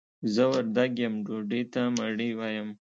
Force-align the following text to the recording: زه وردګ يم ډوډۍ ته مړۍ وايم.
زه 0.33 0.43
وردګ 0.51 0.91
يم 1.03 1.13
ډوډۍ 1.25 1.61
ته 1.73 1.81
مړۍ 1.97 2.29
وايم. 2.39 2.69